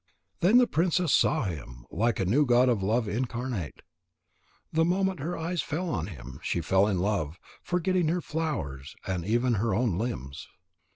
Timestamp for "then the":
0.39-0.65